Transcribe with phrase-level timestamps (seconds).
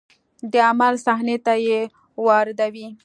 [0.51, 1.79] د عمل صحنې ته یې
[2.25, 2.87] واردوي.